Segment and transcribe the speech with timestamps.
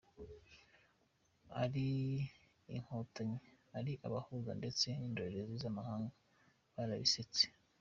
[1.63, 1.89] Ari
[2.75, 3.37] Inkotanyi,
[3.77, 6.11] ari abahuza ndetse n’indorerezi z’amahanga,
[6.73, 7.43] barabisetse.